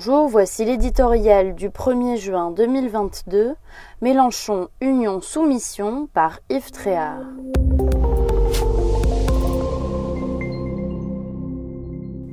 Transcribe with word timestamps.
Bonjour, 0.00 0.28
voici 0.28 0.64
l'éditorial 0.64 1.56
du 1.56 1.70
1er 1.70 2.18
juin 2.18 2.52
2022, 2.52 3.56
Mélenchon 4.00 4.68
Union 4.80 5.20
Soumission 5.20 6.06
par 6.14 6.38
Yves 6.48 6.70
Tréhard. 6.70 7.24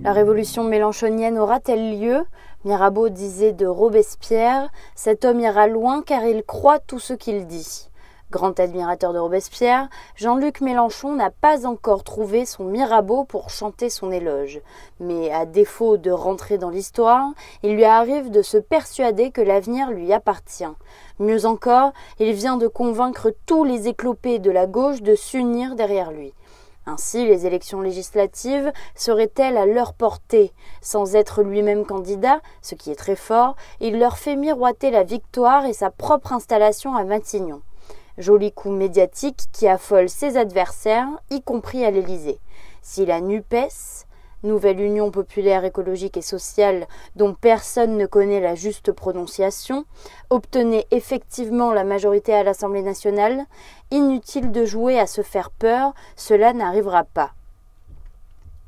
La 0.03 0.13
révolution 0.13 0.63
mélenchonienne 0.63 1.39
aura-t-elle 1.39 1.99
lieu? 1.99 2.27
Mirabeau 2.65 3.09
disait 3.09 3.53
de 3.53 3.65
Robespierre 3.65 4.69
Cet 4.93 5.25
homme 5.25 5.39
ira 5.39 5.65
loin 5.65 6.03
car 6.03 6.23
il 6.23 6.43
croit 6.43 6.77
tout 6.77 6.99
ce 6.99 7.13
qu'il 7.13 7.47
dit. 7.47 7.89
Grand 8.31 8.59
admirateur 8.59 9.13
de 9.13 9.19
Robespierre, 9.19 9.87
Jean-Luc 10.15 10.59
Mélenchon 10.59 11.13
n'a 11.13 11.29
pas 11.29 11.67
encore 11.67 12.03
trouvé 12.03 12.45
son 12.45 12.63
Mirabeau 12.63 13.23
pour 13.23 13.51
chanter 13.51 13.91
son 13.91 14.11
éloge. 14.11 14.61
Mais 14.99 15.31
à 15.31 15.45
défaut 15.45 15.97
de 15.97 16.09
rentrer 16.09 16.57
dans 16.57 16.71
l'histoire, 16.71 17.27
il 17.61 17.75
lui 17.75 17.85
arrive 17.85 18.31
de 18.31 18.41
se 18.41 18.57
persuader 18.57 19.29
que 19.29 19.41
l'avenir 19.41 19.91
lui 19.91 20.11
appartient. 20.11 20.65
Mieux 21.19 21.45
encore, 21.45 21.93
il 22.19 22.33
vient 22.33 22.57
de 22.57 22.67
convaincre 22.67 23.31
tous 23.45 23.63
les 23.63 23.87
éclopés 23.87 24.39
de 24.39 24.49
la 24.49 24.65
gauche 24.65 25.03
de 25.03 25.13
s'unir 25.13 25.75
derrière 25.75 26.11
lui. 26.11 26.33
Ainsi, 26.87 27.27
les 27.27 27.45
élections 27.45 27.81
législatives 27.81 28.73
seraient-elles 28.95 29.57
à 29.57 29.67
leur 29.67 29.93
portée? 29.93 30.51
Sans 30.81 31.15
être 31.15 31.43
lui-même 31.43 31.85
candidat, 31.85 32.41
ce 32.63 32.73
qui 32.73 32.89
est 32.89 32.95
très 32.95 33.15
fort, 33.15 33.55
il 33.79 33.99
leur 33.99 34.17
fait 34.17 34.35
miroiter 34.35 34.89
la 34.89 35.03
victoire 35.03 35.65
et 35.65 35.73
sa 35.73 35.91
propre 35.91 36.33
installation 36.33 36.95
à 36.95 37.03
Matignon. 37.03 37.61
Joli 38.17 38.53
coup 38.53 38.71
médiatique 38.71 39.45
qui 39.51 39.67
affole 39.67 40.07
ses 40.07 40.37
adversaires, 40.37 41.07
y 41.29 41.41
compris 41.41 41.83
à 41.83 41.91
l'Élysée. 41.91 42.39
Si 42.81 43.05
la 43.05 43.19
NUPES, 43.19 44.05
Nouvelle 44.43 44.79
Union 44.79 45.11
populaire 45.11 45.65
écologique 45.65 46.17
et 46.17 46.21
sociale 46.21 46.87
dont 47.15 47.33
personne 47.33 47.97
ne 47.97 48.05
connaît 48.05 48.39
la 48.39 48.55
juste 48.55 48.91
prononciation, 48.91 49.85
obtenait 50.29 50.87
effectivement 50.91 51.73
la 51.73 51.83
majorité 51.83 52.33
à 52.33 52.43
l'Assemblée 52.43 52.83
nationale, 52.83 53.45
inutile 53.91 54.51
de 54.51 54.63
jouer 54.63 54.99
à 54.99 55.07
se 55.07 55.21
faire 55.21 55.49
peur, 55.49 55.93
cela 56.15 56.53
n'arrivera 56.53 57.03
pas. 57.03 57.31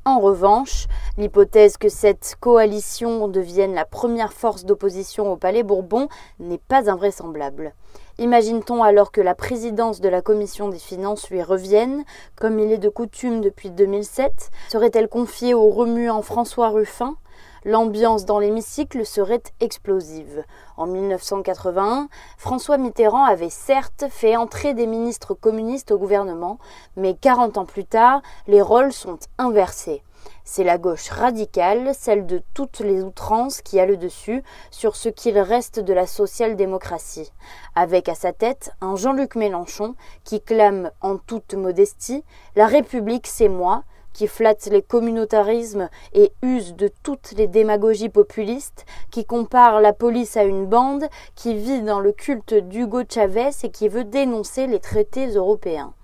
En 0.04 0.20
revanche, 0.20 0.86
l'hypothèse 1.18 1.76
que 1.76 1.88
cette 1.88 2.36
coalition 2.40 3.26
devienne 3.26 3.74
la 3.74 3.84
première 3.84 4.32
force 4.32 4.64
d'opposition 4.64 5.32
au 5.32 5.36
Palais 5.36 5.64
Bourbon 5.64 6.08
n'est 6.38 6.58
pas 6.58 6.88
invraisemblable. 6.88 7.74
Imagine-t-on 8.18 8.82
alors 8.84 9.10
que 9.10 9.20
la 9.20 9.34
présidence 9.34 10.00
de 10.00 10.08
la 10.08 10.22
commission 10.22 10.68
des 10.68 10.78
finances 10.78 11.28
lui 11.28 11.42
revienne, 11.42 12.04
comme 12.36 12.60
il 12.60 12.72
est 12.72 12.78
de 12.78 12.88
coutume 12.88 13.40
depuis 13.40 13.70
2007 13.70 14.50
Serait-elle 14.68 15.08
confiée 15.08 15.54
au 15.54 15.70
remuant 15.70 16.22
François 16.22 16.68
Ruffin? 16.68 17.16
L'ambiance 17.64 18.24
dans 18.24 18.38
l'hémicycle 18.38 19.04
serait 19.04 19.42
explosive. 19.60 20.44
En 20.76 20.86
1981, 20.86 22.08
François 22.36 22.78
Mitterrand 22.78 23.24
avait 23.24 23.50
certes 23.50 24.04
fait 24.10 24.36
entrer 24.36 24.74
des 24.74 24.86
ministres 24.86 25.34
communistes 25.34 25.90
au 25.90 25.98
gouvernement, 25.98 26.58
mais 26.96 27.14
40 27.14 27.58
ans 27.58 27.66
plus 27.66 27.84
tard, 27.84 28.22
les 28.46 28.62
rôles 28.62 28.92
sont 28.92 29.18
inversés. 29.38 30.02
C'est 30.44 30.64
la 30.64 30.78
gauche 30.78 31.10
radicale, 31.10 31.92
celle 31.94 32.26
de 32.26 32.42
toutes 32.54 32.80
les 32.80 33.02
outrances, 33.02 33.60
qui 33.60 33.78
a 33.78 33.86
le 33.86 33.96
dessus 33.96 34.42
sur 34.70 34.96
ce 34.96 35.08
qu'il 35.08 35.38
reste 35.38 35.78
de 35.80 35.92
la 35.92 36.06
social-démocratie, 36.06 37.32
avec 37.74 38.08
à 38.08 38.14
sa 38.14 38.32
tête 38.32 38.70
un 38.80 38.96
Jean-Luc 38.96 39.34
Mélenchon 39.34 39.94
qui 40.24 40.40
clame 40.40 40.90
en 41.00 41.18
toute 41.18 41.54
modestie 41.54 42.24
La 42.56 42.66
République 42.66 43.26
c'est 43.26 43.48
moi, 43.48 43.84
qui 44.18 44.26
flatte 44.26 44.66
les 44.66 44.82
communautarismes 44.82 45.88
et 46.12 46.32
use 46.42 46.74
de 46.74 46.90
toutes 47.04 47.34
les 47.36 47.46
démagogies 47.46 48.08
populistes, 48.08 48.84
qui 49.12 49.24
compare 49.24 49.80
la 49.80 49.92
police 49.92 50.36
à 50.36 50.42
une 50.42 50.66
bande, 50.66 51.04
qui 51.36 51.54
vit 51.54 51.82
dans 51.82 52.00
le 52.00 52.10
culte 52.10 52.52
d'Hugo 52.52 53.02
Chavez 53.08 53.50
et 53.62 53.70
qui 53.70 53.88
veut 53.88 54.02
dénoncer 54.02 54.66
les 54.66 54.80
traités 54.80 55.28
européens. 55.28 55.94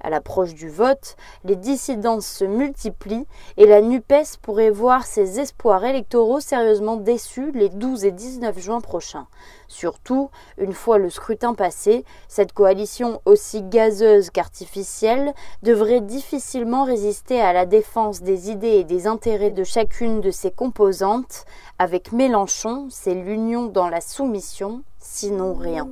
À 0.00 0.10
l'approche 0.10 0.54
du 0.54 0.70
vote, 0.70 1.16
les 1.44 1.56
dissidences 1.56 2.26
se 2.26 2.44
multiplient 2.44 3.26
et 3.56 3.66
la 3.66 3.82
NUPES 3.82 4.38
pourrait 4.40 4.70
voir 4.70 5.04
ses 5.04 5.40
espoirs 5.40 5.84
électoraux 5.84 6.40
sérieusement 6.40 6.96
déçus 6.96 7.52
les 7.52 7.68
12 7.68 8.06
et 8.06 8.10
19 8.10 8.58
juin 8.58 8.80
prochains. 8.80 9.26
Surtout, 9.68 10.30
une 10.58 10.72
fois 10.72 10.98
le 10.98 11.10
scrutin 11.10 11.54
passé, 11.54 12.04
cette 12.28 12.52
coalition 12.52 13.20
aussi 13.24 13.62
gazeuse 13.62 14.30
qu'artificielle 14.30 15.34
devrait 15.62 16.00
difficilement 16.00 16.84
résister 16.84 17.40
à 17.40 17.52
la 17.52 17.66
défense 17.66 18.22
des 18.22 18.50
idées 18.50 18.78
et 18.78 18.84
des 18.84 19.06
intérêts 19.06 19.50
de 19.50 19.64
chacune 19.64 20.20
de 20.20 20.30
ses 20.30 20.50
composantes. 20.50 21.44
Avec 21.78 22.12
Mélenchon, 22.12 22.88
c'est 22.90 23.14
l'union 23.14 23.66
dans 23.66 23.88
la 23.88 24.00
soumission, 24.00 24.82
sinon 24.98 25.54
rien. 25.54 25.88